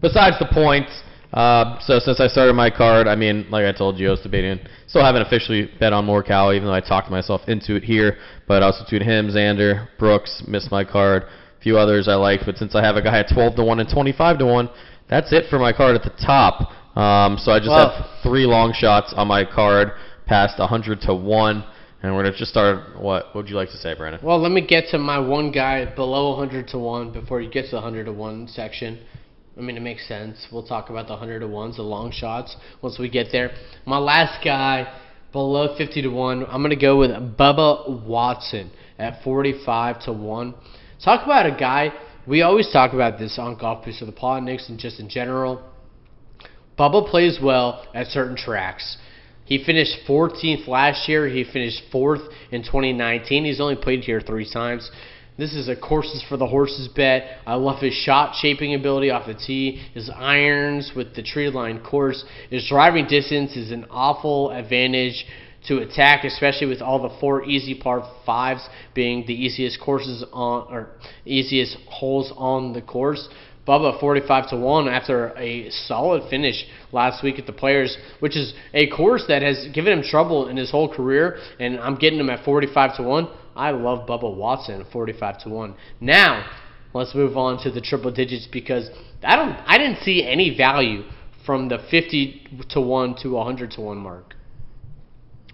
[0.00, 0.86] besides the point,
[1.34, 4.20] Uh, so since I started my card, I mean, like I told you, I was
[4.20, 4.60] debating.
[4.86, 8.18] Still haven't officially bet on Morikawa, even though I talked myself into it here.
[8.46, 11.24] But I also between him, Xander, Brooks, missed my card.
[11.24, 13.80] A few others I like, but since I have a guy at 12 to one
[13.80, 14.70] and 25 to one,
[15.10, 16.70] that's it for my card at the top.
[16.96, 19.92] Um, so I just have three long shots on my card
[20.26, 21.64] past 100 to one,
[22.02, 22.94] and we're gonna just start.
[23.00, 23.26] What?
[23.26, 24.20] What would you like to say, Brandon?
[24.22, 27.64] Well, let me get to my one guy below 100 to 1 before you get
[27.64, 29.00] to the 100 to 1 section.
[29.56, 30.48] I mean, it makes sense.
[30.50, 33.52] We'll talk about the 100 to 1s, the long shots, once we get there.
[33.86, 34.92] My last guy
[35.32, 40.54] below 50 to 1, I'm going to go with Bubba Watson at 45 to 1.
[41.04, 41.92] Talk about a guy,
[42.26, 45.62] we always talk about this on Golf Boost of the Plotniks and just in general.
[46.78, 48.96] Bubba plays well at certain tracks.
[49.44, 51.28] He finished 14th last year.
[51.28, 53.44] He finished fourth in 2019.
[53.44, 54.90] He's only played here three times.
[55.36, 57.38] This is a courses for the horses bet.
[57.44, 61.80] I love his shot shaping ability off the tee, his irons with the tree line
[61.80, 62.24] course.
[62.50, 65.26] His driving distance is an awful advantage
[65.66, 70.72] to attack, especially with all the four easy par fives being the easiest courses on
[70.72, 70.90] or
[71.26, 73.28] easiest holes on the course.
[73.66, 78.52] Bubba 45 to 1 after a solid finish last week at the Players, which is
[78.74, 82.30] a course that has given him trouble in his whole career, and I'm getting him
[82.30, 83.28] at 45 to 1.
[83.56, 85.74] I love Bubba Watson 45 to 1.
[86.00, 86.46] Now,
[86.92, 88.88] let's move on to the triple digits because
[89.22, 91.04] I don't I didn't see any value
[91.44, 94.34] from the 50 to 1 to 100 to 1 mark.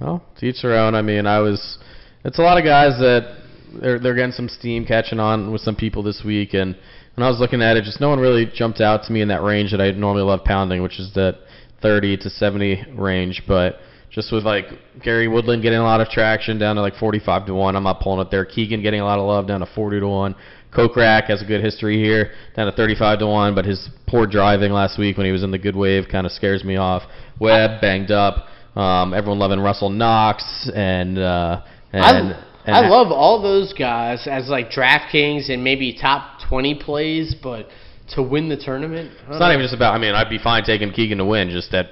[0.00, 0.94] Well, to each their own.
[0.94, 1.78] I mean, I was.
[2.24, 3.42] It's a lot of guys that
[3.80, 6.76] they're they're getting some steam catching on with some people this week, and
[7.14, 9.28] when I was looking at it, just no one really jumped out to me in
[9.28, 11.38] that range that I normally love pounding, which is that
[11.82, 13.42] 30 to 70 range.
[13.46, 13.76] But
[14.10, 14.66] just with like
[15.02, 18.00] Gary Woodland getting a lot of traction down to like 45 to one, I'm not
[18.00, 18.44] pulling it there.
[18.44, 20.34] Keegan getting a lot of love down to 40 to one.
[20.72, 24.72] Kokrak has a good history here, down to 35 to one, but his poor driving
[24.72, 27.02] last week when he was in the good wave kind of scares me off.
[27.40, 28.46] Webb banged up.
[28.76, 34.28] Um, everyone loving Russell Knox and uh, and, I, and I love all those guys
[34.30, 37.66] as like DraftKings and maybe top 20 plays, but
[38.14, 39.52] to win the tournament, It's not know.
[39.52, 39.94] even just about.
[39.94, 41.86] I mean, I'd be fine taking Keegan to win, just at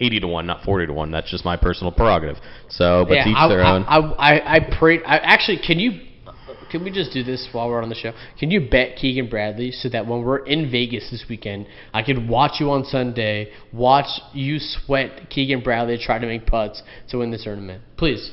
[0.00, 1.10] 80 to one, not 40 to one.
[1.10, 2.36] That's just my personal prerogative.
[2.68, 3.84] So, but yeah, each I, their I, own.
[3.84, 5.02] I, I, I pray.
[5.04, 6.06] I, actually, can you?
[6.70, 8.12] Can we just do this while we're on the show?
[8.38, 12.28] Can you bet Keegan Bradley so that when we're in Vegas this weekend, I can
[12.28, 17.32] watch you on Sunday, watch you sweat Keegan Bradley try to make putts to win
[17.32, 17.82] the tournament?
[17.96, 18.30] Please.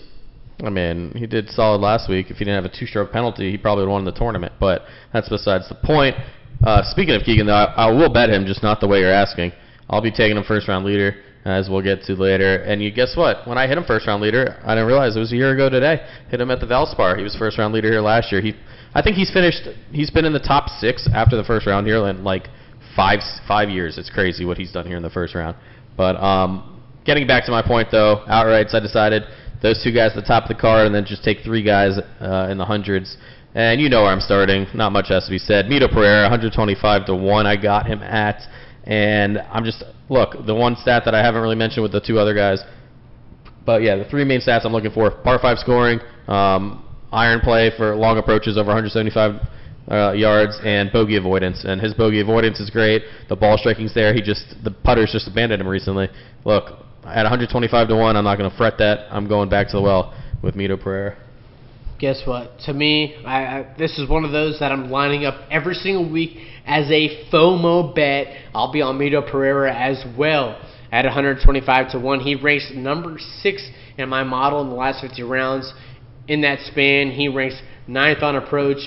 [0.63, 2.29] I mean, he did solid last week.
[2.29, 4.53] If he didn't have a two-stroke penalty, he probably would have won the tournament.
[4.59, 6.15] But that's besides the point.
[6.63, 9.11] Uh, speaking of Keegan, though, I, I will bet him, just not the way you're
[9.11, 9.51] asking.
[9.89, 11.15] I'll be taking him first-round leader,
[11.47, 12.57] as we'll get to later.
[12.63, 13.47] And you guess what?
[13.47, 16.05] When I hit him first-round leader, I didn't realize it was a year ago today.
[16.29, 17.17] Hit him at the Valspar.
[17.17, 18.41] He was first-round leader here last year.
[18.41, 18.53] He,
[18.93, 19.67] I think he's finished.
[19.91, 22.47] He's been in the top six after the first round here in like
[22.95, 23.97] five five years.
[23.97, 25.55] It's crazy what he's done here in the first round.
[25.95, 29.23] But um, getting back to my point though, outrights I decided
[29.61, 31.97] those two guys at the top of the card, and then just take three guys
[32.19, 33.17] uh, in the hundreds.
[33.55, 34.67] And you know where I'm starting.
[34.75, 35.65] Not much has to be said.
[35.65, 37.47] Mito Pereira, 125 to one.
[37.47, 38.41] I got him at,
[38.83, 42.19] and I'm just look the one stat that I haven't really mentioned with the two
[42.19, 42.63] other guys.
[43.65, 47.71] But yeah, the three main stats I'm looking for: par five scoring, um, iron play
[47.75, 49.41] for long approaches over 175
[49.89, 51.63] uh, yards, and bogey avoidance.
[51.65, 53.03] And his bogey avoidance is great.
[53.29, 54.13] The ball striking's there.
[54.13, 56.09] He just the putters just abandoned him recently.
[56.45, 59.07] Look, at 125 to one, I'm not going to fret that.
[59.11, 61.17] I'm going back to the well with Mito Pereira.
[61.99, 62.59] Guess what?
[62.65, 66.09] To me, I, I, this is one of those that I'm lining up every single
[66.09, 68.27] week as a FOMO bet.
[68.53, 72.19] I'll be on Mito Pereira as well at 125 to 1.
[72.19, 75.73] He ranks number 6 in my model in the last 50 rounds.
[76.27, 78.77] In that span, he ranks ninth on approach,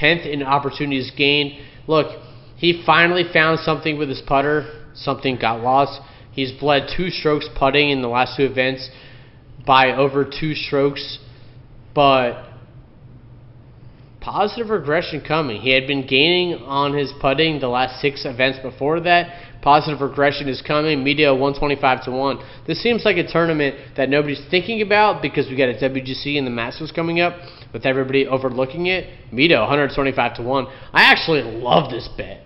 [0.00, 1.60] 10th in opportunities gained.
[1.86, 2.20] Look,
[2.56, 4.86] he finally found something with his putter.
[4.94, 6.00] Something got lost.
[6.32, 8.90] He's bled two strokes putting in the last two events
[9.64, 11.18] by over two strokes,
[11.94, 12.47] but
[14.20, 15.60] positive regression coming.
[15.60, 19.60] He had been gaining on his putting the last six events before that.
[19.62, 21.04] Positive regression is coming.
[21.04, 22.38] Mito 125 to 1.
[22.66, 26.46] This seems like a tournament that nobody's thinking about because we got a WGC and
[26.46, 27.34] the Masters coming up
[27.72, 29.08] with everybody overlooking it.
[29.32, 30.66] Mito 125 to 1.
[30.92, 32.44] I actually love this bet.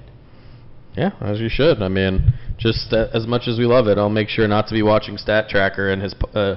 [0.97, 1.83] Yeah, as you should.
[1.83, 4.75] I mean, just uh, as much as we love it, I'll make sure not to
[4.75, 6.57] be watching Stat Tracker and his uh,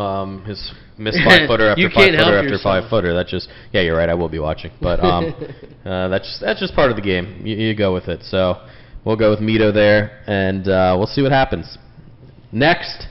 [0.00, 2.62] um, his missed five footer after five footer after yourself.
[2.62, 3.14] five footer.
[3.14, 4.08] That just yeah, you're right.
[4.08, 5.34] I will be watching, but um,
[5.84, 7.42] uh, that's just, that's just part of the game.
[7.44, 8.22] You, you go with it.
[8.22, 8.66] So
[9.04, 11.78] we'll go with Mito there, and uh, we'll see what happens.
[12.52, 13.06] Next,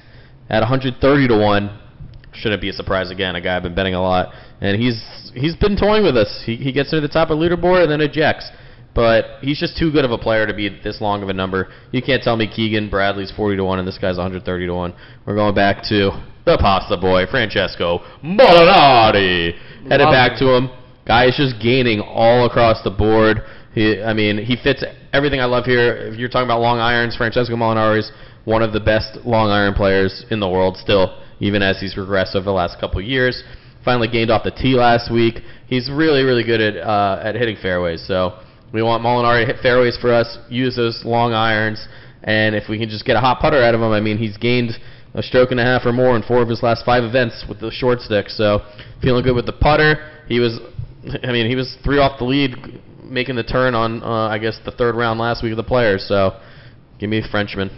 [0.49, 1.79] at 130 to one,
[2.33, 3.35] shouldn't be a surprise again.
[3.35, 6.43] A guy I've been betting a lot, and he's he's been toying with us.
[6.45, 8.49] He he gets near the top of the leaderboard and then ejects.
[8.95, 11.67] But he's just too good of a player to be this long of a number.
[11.91, 14.93] You can't tell me Keegan Bradley's 40 to 1 and this guy's 130 to 1.
[15.25, 16.11] We're going back to
[16.45, 19.53] the pasta boy, Francesco Molinari.
[19.89, 20.69] Headed back to him.
[21.05, 23.41] Guy is just gaining all across the board.
[23.73, 25.95] He, I mean, he fits everything I love here.
[25.97, 28.11] If you're talking about long irons, Francesco Molinari is
[28.45, 32.35] one of the best long iron players in the world still, even as he's regressed
[32.35, 33.43] over the last couple of years.
[33.83, 35.41] Finally gained off the tee last week.
[35.67, 38.03] He's really, really good at uh, at hitting fairways.
[38.07, 38.39] So
[38.75, 40.37] we want Molinari to hit fairways for us.
[40.49, 41.87] Use those long irons,
[42.23, 44.35] and if we can just get a hot putter out of him, I mean, he's
[44.35, 44.71] gained
[45.13, 47.61] a stroke and a half or more in four of his last five events with
[47.61, 48.27] the short stick.
[48.27, 48.59] So
[49.01, 50.11] feeling good with the putter.
[50.27, 50.59] He was,
[51.23, 54.59] I mean, he was three off the lead, making the turn on, uh, I guess,
[54.65, 56.05] the third round last week of the Players.
[56.05, 56.37] So
[56.99, 57.71] give me Frenchman.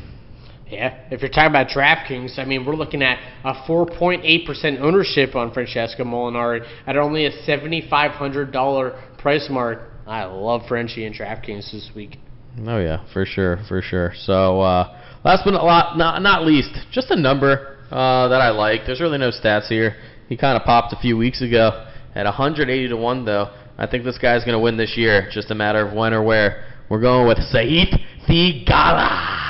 [0.68, 5.54] Yeah, if you're talking about DraftKings, I mean, we're looking at a 4.8% ownership on
[5.54, 9.92] Francesco Molinari at only a $7,500 price mark.
[10.08, 12.18] I love Frenchie and DraftKings this week.
[12.66, 14.14] Oh yeah, for sure, for sure.
[14.16, 18.82] So uh, last but not, not not least, just a number uh, that I like.
[18.86, 19.98] There's really no stats here.
[20.30, 23.54] He kind of popped a few weeks ago at 180 to one though.
[23.78, 25.30] I think this guy's going to win this year.
[25.32, 26.66] Just a matter of when or where.
[26.90, 27.94] We're going with Sahith
[28.28, 29.47] Theegala.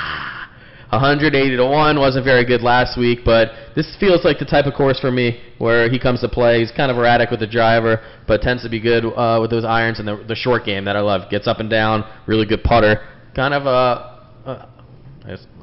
[0.90, 4.72] 180 to 1 wasn't very good last week, but this feels like the type of
[4.72, 6.60] course for me where he comes to play.
[6.60, 9.64] He's kind of erratic with the driver, but tends to be good uh, with those
[9.64, 11.30] irons and the, the short game that I love.
[11.30, 13.06] Gets up and down, really good putter.
[13.34, 14.48] Kind of a.
[14.50, 14.68] a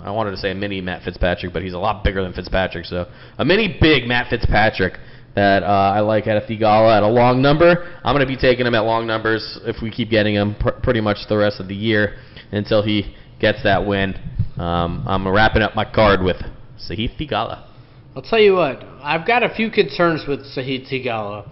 [0.04, 2.86] I wanted to say a mini Matt Fitzpatrick, but he's a lot bigger than Fitzpatrick.
[2.86, 5.00] So a mini big Matt Fitzpatrick
[5.36, 8.00] that uh, I like at a Theegala at a long number.
[8.04, 10.70] I'm going to be taking him at long numbers if we keep getting him pr-
[10.84, 12.18] pretty much the rest of the year
[12.52, 14.16] until he gets that win.
[14.58, 16.38] Um, I'm wrapping up my card with
[16.78, 17.68] Sahith Theegala.
[18.16, 21.50] I'll tell you what, I've got a few concerns with Sahith Theegala.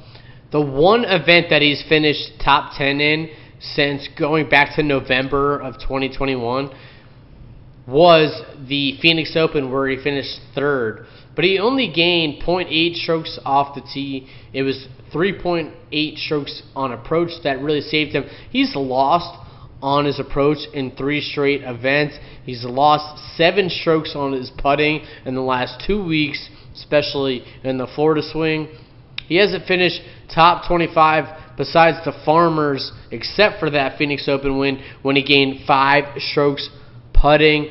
[0.52, 5.76] The one event that he's finished top 10 in since going back to November of
[5.76, 6.69] 2021
[7.88, 11.06] was the Phoenix Open where he finished third.
[11.36, 14.28] But he only gained 0.8 strokes off the tee.
[14.54, 18.26] It was 3.8 strokes on approach that really saved him.
[18.50, 19.39] He's lost
[19.84, 22.17] on his approach in three straight events.
[22.46, 27.88] He's lost seven strokes on his putting in the last two weeks, especially in the
[27.93, 28.69] Florida swing.
[29.28, 30.02] He hasn't finished
[30.34, 36.06] top 25 besides the Farmers, except for that Phoenix Open win when he gained five
[36.17, 36.69] strokes
[37.13, 37.69] putting.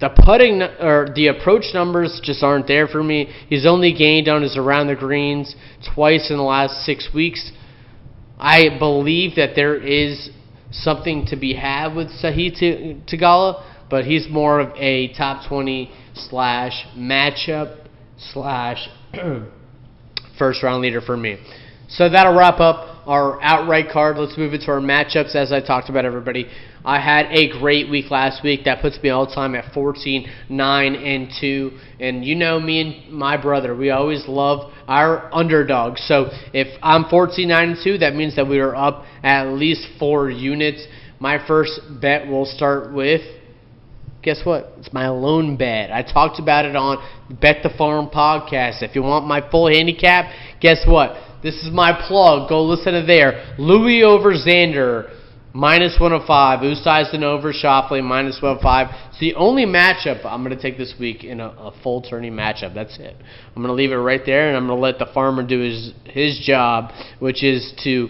[0.00, 3.32] The putting or the approach numbers just aren't there for me.
[3.48, 5.54] He's only gained on his around the greens
[5.94, 7.52] twice in the last six weeks.
[8.36, 10.30] I believe that there is
[10.70, 16.86] something to be had with Sahith Theegala, but he's more of a top 20 slash
[16.96, 17.86] matchup
[18.32, 18.88] slash
[20.38, 21.38] first round leader for me.
[21.88, 24.16] So that'll wrap up our outright card.
[24.16, 26.46] Let's move into our matchups as I talked about everybody.
[26.84, 28.64] I had a great week last week.
[28.64, 31.70] That puts me all time at 14, 9, and 2.
[31.98, 36.02] And you know me and my brother, we always love our underdogs.
[36.06, 39.86] So if I'm 14, 9, and 2, that means that we are up at least
[39.98, 40.84] four units.
[41.20, 43.22] My first bet will start with
[44.22, 44.72] guess what?
[44.78, 45.90] It's my lone bet.
[45.90, 46.98] I talked about it on
[47.40, 48.82] Bet the Farm podcast.
[48.82, 51.16] If you want my full handicap, guess what?
[51.42, 52.50] This is my plug.
[52.50, 53.54] Go listen to there.
[53.58, 55.08] Louis over Xander,
[55.52, 56.60] minus 105.
[56.60, 58.88] Oosthuizen over Schauffele, minus 105.
[59.10, 62.30] It's the only matchup I'm going to take this week in a, a full tourney
[62.30, 62.74] matchup.
[62.74, 63.16] That's it.
[63.54, 65.60] I'm going to leave it right there, and I'm going to let the farmer do
[65.60, 68.08] his, his job, which is to,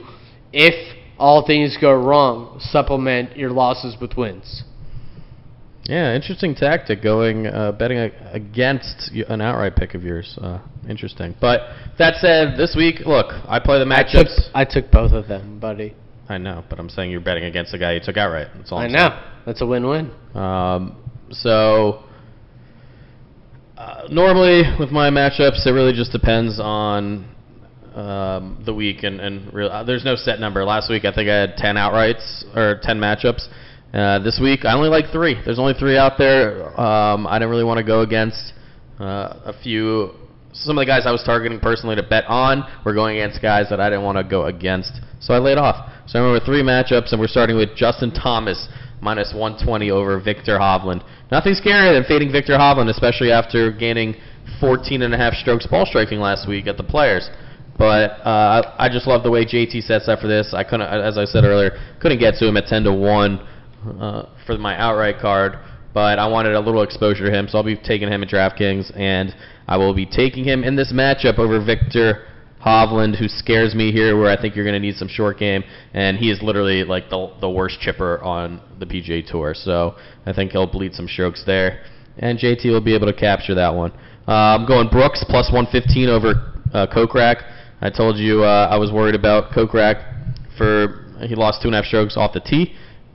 [0.53, 4.65] if all things go wrong, supplement your losses with wins.
[5.85, 10.39] Yeah, interesting tactic going uh, betting a- against an outright pick of yours.
[10.41, 11.35] Uh, interesting.
[11.41, 11.63] But
[11.99, 14.51] that said, this week, look, I play the I took, matchups.
[14.55, 15.97] I took both of them, buddy.
[16.31, 18.47] I know, but I'm saying you're betting against the guy you took outright.
[18.55, 19.21] That's all I I'm know.
[19.45, 20.13] That's a win-win.
[20.33, 20.97] Um,
[21.33, 22.05] so
[23.77, 27.29] uh, normally with my matchups, it really just depends on
[27.97, 30.65] um, the week and and real, uh, there's no set number.
[30.65, 33.49] Last week I think I had 10 outrights or 10 matchups.
[33.93, 35.35] Uh, this week I only like three.
[35.45, 36.81] There's only three out there.
[36.81, 38.53] Um, I didn't really want to go against
[39.01, 40.13] uh, a few.
[40.53, 43.67] Some of the guys I was targeting personally to bet on were going against guys
[43.71, 45.91] that I didn't want to go against, so I laid off.
[46.11, 48.67] So I remember three matchups, and we're starting with Justin Thomas
[49.01, 51.05] minus 120 over Viktor Hovland.
[51.31, 54.17] Nothing scarier than fading Viktor Hovland, especially after gaining
[54.59, 57.31] 14 and a half strokes ball striking last week at the Players.
[57.79, 60.53] But uh, I I just love the way JT sets up for this.
[60.53, 63.47] I couldn't, as I said earlier, couldn't get to him at 10 to one
[64.01, 65.61] uh, for my outright card.
[65.95, 68.99] But I wanted a little exposure to him, so I'll be taking him at DraftKings,
[68.99, 69.33] and
[69.69, 72.27] I will be taking him in this matchup over Viktor
[72.65, 75.65] Hovland, who scares me here, where I think you're going to need some short game,
[75.95, 79.55] and he is literally like the the worst chipper on the PGA Tour.
[79.55, 79.97] So
[80.27, 81.85] I think he'll bleed some strokes there,
[82.19, 83.93] and JT will be able to capture that one.
[84.29, 87.43] Uh, I'm going Brooks plus 115 over uh, Kokrak.
[87.81, 90.07] I told you uh, I was worried about Kokrak
[90.61, 92.75] for he lost two and a half strokes off the tee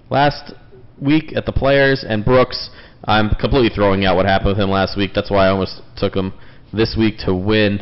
[0.10, 0.54] last
[1.00, 2.70] week at the Players, and Brooks.
[3.08, 5.12] I'm completely throwing out what happened with him last week.
[5.14, 6.34] That's why I almost took him
[6.74, 7.82] this week to win.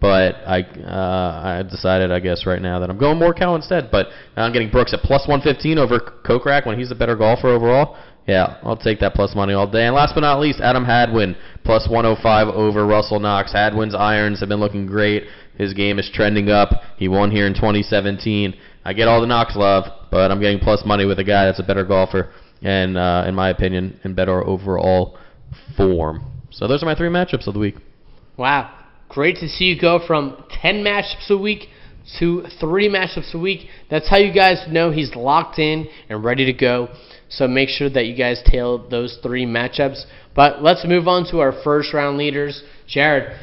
[0.00, 3.90] But I uh, I decided, I guess, right now that I'm going Morikawa instead.
[3.90, 7.98] But I'm getting Brooks at plus 115 over Kokrak when he's a better golfer overall.
[8.26, 9.86] Yeah, I'll take that plus money all day.
[9.86, 13.52] And last but not least, Adam Hadwin plus 105 over Russell Knox.
[13.52, 15.24] Hadwin's irons have been looking great.
[15.58, 16.70] His game is trending up.
[16.96, 18.54] He won here in 2017.
[18.84, 21.60] I get all the Knox love, but I'm getting plus money with a guy that's
[21.60, 22.32] a better golfer
[22.62, 25.18] and, uh, in my opinion, in better overall
[25.76, 26.24] form.
[26.50, 27.76] So those are my three matchups of the week.
[28.36, 28.70] Wow.
[29.10, 31.68] Great to see you go from 10 matchups a week
[32.20, 33.68] to three matchups a week.
[33.90, 36.88] That's how you guys know he's locked in and ready to go.
[37.28, 40.04] So make sure that you guys tail those three matchups.
[40.34, 42.62] But let's move on to our first round leaders.
[42.86, 43.36] Jared,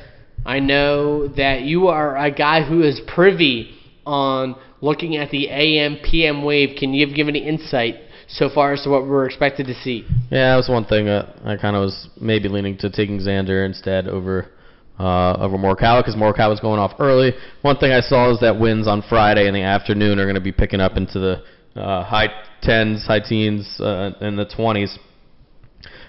[0.45, 5.97] I know that you are a guy who is privy on looking at the AM
[6.09, 6.77] PM wave.
[6.79, 7.95] Can you give any insight
[8.29, 10.05] so far as to what we're expected to see?
[10.31, 11.09] Yeah, that was one thing.
[11.09, 14.51] I kind of was maybe leaning to taking Xander instead over
[14.99, 17.33] uh, over Morikawa because Morikawa was going off early.
[17.61, 20.41] One thing I saw is that winds on Friday in the afternoon are going to
[20.41, 21.43] be picking up into the
[21.79, 22.29] uh, high
[22.63, 24.97] 10s, high teens, uh, and the 20s.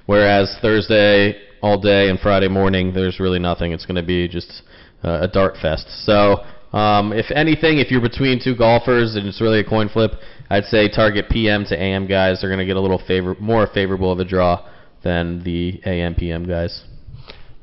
[0.06, 3.72] Whereas Thursday all day and Friday morning, there's really nothing.
[3.72, 4.62] It's going to be just
[5.04, 5.86] uh, a dart fest.
[6.04, 10.12] So, um, if anything, if you're between two golfers and it's really a coin flip,
[10.50, 12.40] I'd say target PM to AM guys.
[12.40, 14.66] They're going to get a little favor, more favorable of a draw
[15.02, 16.84] than the AM PM guys.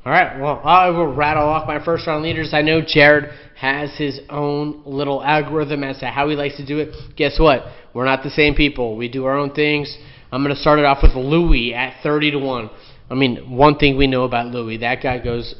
[0.06, 2.50] All right, well, I will rattle off my first round leaders.
[2.54, 6.78] I know Jared has his own little algorithm as to how he likes to do
[6.78, 6.94] it.
[7.16, 7.64] Guess what?
[7.92, 8.96] We're not the same people.
[8.96, 9.98] We do our own things.
[10.30, 12.70] I'm going to start it off with Louis at 30 to 1.
[13.10, 15.56] I mean, one thing we know about Louis, that guy goes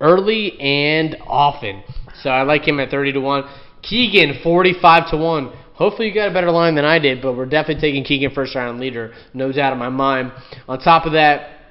[0.00, 1.84] early and often.
[2.20, 3.44] So I like him at 30 to 1.
[3.82, 5.52] Keegan 45 to 1.
[5.74, 8.56] Hopefully you got a better line than I did, but we're definitely taking Keegan first
[8.56, 10.32] round leader, no doubt in my mind.
[10.66, 11.62] On top of that,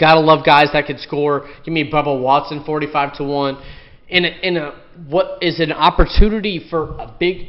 [0.00, 1.46] gotta love guys that can score.
[1.64, 3.62] Give me Bubba Watson 45 to 1
[4.08, 7.48] in a, in a what is an opportunity for a big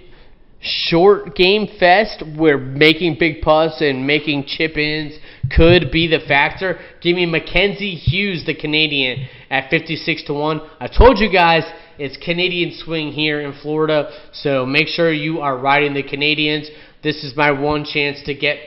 [0.62, 5.18] short game fest where making big putts and making chip ins
[5.56, 6.80] could be the factor.
[7.02, 10.62] Give me Mackenzie Hughes, the Canadian, at 56 to 1.
[10.80, 11.64] I told you guys
[11.98, 16.70] it's Canadian swing here in Florida, so make sure you are riding the Canadians.
[17.04, 18.58] This is my one chance to get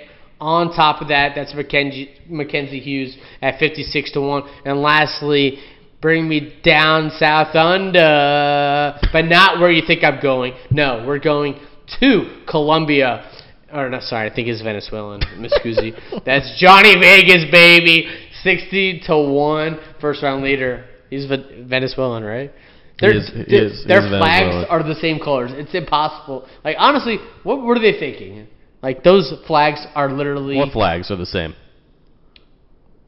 [0.45, 1.33] on top of that.
[1.35, 4.43] That's Mackenzie, Mackenzie Hughes at 56 to 1.
[4.67, 5.59] And lastly,
[6.03, 10.53] bring me down south under, but not where you think I'm going.
[10.71, 11.59] No, we're going
[12.01, 13.31] to Colombia.
[13.73, 15.21] Or no, sorry, I think it's Venezuelan.
[15.39, 15.93] Miscusi.
[16.25, 18.07] That's Johnny Vegas, baby.
[18.43, 20.85] Sixty to one, first round leader.
[21.09, 22.53] He's Venezuelan, right?
[23.01, 24.69] Their, is, he is, their flags Venezuelan.
[24.69, 25.51] are the same colors.
[25.55, 26.47] It's impossible.
[26.63, 28.47] Like honestly, what what are they thinking?
[28.85, 31.55] Like those flags are literally What flags are the same?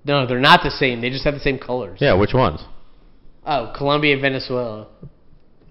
[0.06, 1.02] no, they're not the same.
[1.02, 1.98] They just have the same colors.
[2.00, 2.64] Yeah, which ones?
[3.44, 4.86] Oh, Colombia and Venezuela.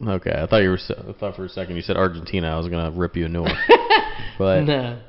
[0.05, 0.77] Okay, I thought you were.
[0.77, 2.49] I thought for a second you said Argentina.
[2.49, 3.57] I was gonna rip you a new one.
[4.37, 4.99] but no.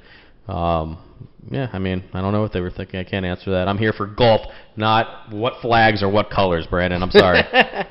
[0.49, 0.99] um,
[1.51, 2.99] yeah, I mean, I don't know what they were thinking.
[2.99, 3.69] I can't answer that.
[3.69, 4.41] I'm here for golf,
[4.77, 7.03] not what flags or what colors, Brandon.
[7.03, 7.43] I'm sorry.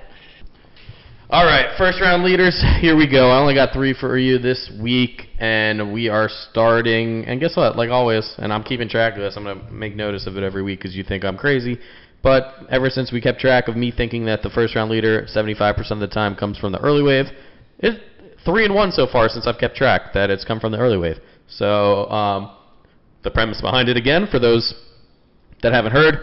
[1.27, 2.63] All right, first round leaders.
[2.79, 3.31] Here we go.
[3.31, 7.25] I only got three for you this week, and we are starting.
[7.25, 7.75] And guess what?
[7.75, 9.33] Like always, and I'm keeping track of this.
[9.35, 11.79] I'm gonna make notice of it every week because you think I'm crazy.
[12.21, 15.89] But ever since we kept track of me thinking that the first round leader 75%
[15.89, 17.25] of the time comes from the early wave,
[17.79, 17.97] it's
[18.45, 20.97] three and one so far since I've kept track that it's come from the early
[20.99, 21.17] wave.
[21.47, 22.55] So um,
[23.23, 24.75] the premise behind it again, for those
[25.63, 26.19] that haven't heard,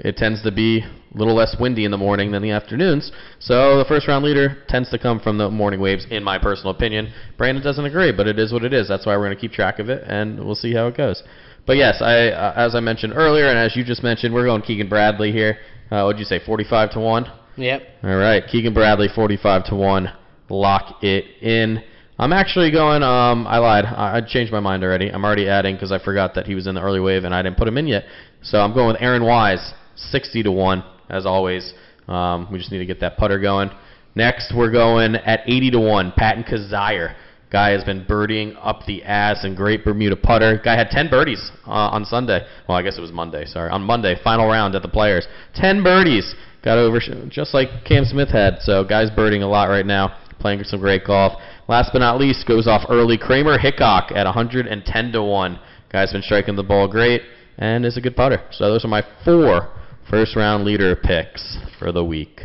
[0.00, 3.10] it tends to be a little less windy in the morning than the afternoons.
[3.38, 6.70] So the first round leader tends to come from the morning waves, in my personal
[6.70, 7.12] opinion.
[7.36, 8.88] Brandon doesn't agree, but it is what it is.
[8.88, 11.22] That's why we're going to keep track of it, and we'll see how it goes.
[11.66, 14.62] But yes, I uh, as I mentioned earlier, and as you just mentioned, we're going
[14.62, 15.58] Keegan Bradley here.
[15.90, 17.26] Uh, what'd you say, 45 to one?
[17.56, 17.82] Yep.
[18.04, 20.12] All right, Keegan Bradley, 45 to one.
[20.48, 21.82] Lock it in.
[22.18, 23.02] I'm actually going.
[23.02, 23.84] Um, I lied.
[23.84, 25.08] I, I changed my mind already.
[25.08, 27.42] I'm already adding because I forgot that he was in the early wave and I
[27.42, 28.04] didn't put him in yet.
[28.42, 31.72] So I'm going with Aaron Wise, 60 to one, as always.
[32.08, 33.70] Um, we just need to get that putter going.
[34.14, 36.12] Next, we're going at 80 to one.
[36.16, 37.14] Patton Kizzire.
[37.50, 40.60] Guy has been birdieing up the ass and great Bermuda putter.
[40.64, 42.46] Guy had 10 birdies uh, on Sunday.
[42.68, 43.44] Well, I guess it was Monday.
[43.44, 45.26] Sorry, on Monday, final round at the Players.
[45.54, 46.34] 10 birdies.
[46.62, 48.58] Got over just like Cam Smith had.
[48.60, 50.18] So guys birding a lot right now.
[50.38, 51.32] playing some great golf.
[51.68, 55.58] Last but not least, goes off early Kramer Hickok at 110 to one.
[55.90, 57.22] Guy's been striking the ball great
[57.58, 58.42] and is a good putter.
[58.52, 59.70] So those are my four
[60.10, 62.40] first round leader picks for the week.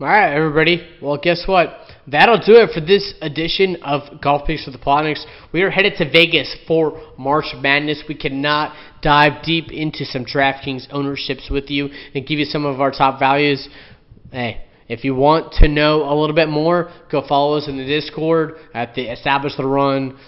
[0.00, 0.88] All right, everybody.
[1.02, 1.80] Well, guess what?
[2.06, 5.24] That'll do it for this edition of Golf Picks with the Plotniks.
[5.52, 8.04] We are headed to Vegas for March Madness.
[8.08, 12.80] We cannot dive deep into some DraftKings ownerships with you and give you some of
[12.80, 13.68] our top values.
[14.30, 17.86] Hey, if you want to know a little bit more, go follow us in the
[17.86, 20.18] Discord at the Establish the Run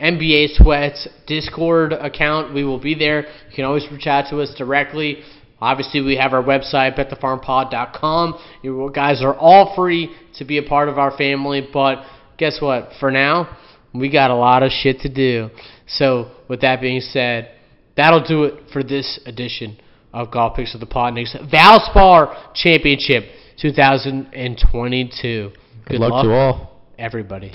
[0.00, 2.54] NBA Sweats Discord account.
[2.54, 3.22] We will be there.
[3.22, 5.22] You can always reach out to us directly.
[5.60, 8.38] Obviously, we have our website, betthefarmpod.com.
[8.62, 12.04] You guys are all free to be a part of our family, but
[12.36, 12.90] guess what?
[13.00, 13.56] For now,
[13.92, 15.50] we got a lot of shit to do.
[15.86, 17.50] So, with that being said,
[17.96, 19.78] that'll do it for this edition
[20.12, 23.24] of Golf Picks of the Podniks Valspar Championship
[23.60, 25.52] 2022.
[25.86, 26.82] Good, luck to all.
[26.98, 27.52] everybody.